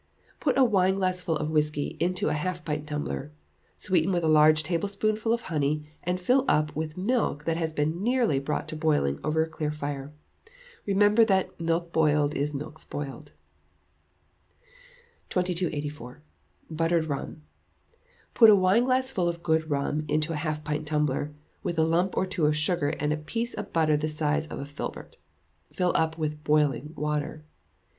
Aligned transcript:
Put 0.39 0.57
a 0.57 0.63
wineglassful 0.63 1.37
of 1.37 1.51
whisky 1.51 1.95
into 1.99 2.29
a 2.29 2.33
half 2.33 2.65
pint 2.65 2.87
tumbler; 2.87 3.31
sweeten 3.77 4.11
with 4.11 4.23
a 4.23 4.27
large 4.27 4.63
teaspoonful 4.63 5.31
of 5.31 5.41
honey, 5.41 5.91
and 6.01 6.19
fill 6.19 6.43
up 6.47 6.75
with 6.75 6.97
milk 6.97 7.43
that 7.43 7.55
has 7.57 7.71
been 7.71 8.01
nearly 8.01 8.39
brought 8.39 8.67
to 8.69 8.75
boiling 8.75 9.19
over 9.23 9.43
a 9.43 9.47
clear 9.47 9.69
fire. 9.69 10.11
Remember 10.87 11.23
that 11.25 11.59
"milk 11.61 11.91
boiled 11.93 12.33
is 12.33 12.55
milk 12.55 12.79
spoiled." 12.79 13.33
2284. 15.29 16.23
Buttered 16.71 17.05
Rum. 17.05 17.43
Put 18.33 18.49
a 18.49 18.55
wineglassful 18.55 19.29
of 19.29 19.43
good 19.43 19.69
rum 19.69 20.05
into 20.07 20.33
a 20.33 20.41
half 20.41 20.63
pint 20.63 20.87
tumbler, 20.87 21.31
with 21.61 21.77
a 21.77 21.83
lump 21.85 22.17
or 22.17 22.25
two 22.25 22.47
of 22.47 22.57
sugar 22.57 22.89
and 22.99 23.13
a 23.13 23.17
piece 23.17 23.53
of 23.53 23.71
butter 23.71 23.95
the 23.95 24.07
size 24.07 24.47
of 24.47 24.57
a 24.57 24.65
filbert. 24.65 25.19
Fill 25.71 25.91
up 25.93 26.17
with 26.17 26.43
boiling 26.43 26.91
water. 26.95 27.45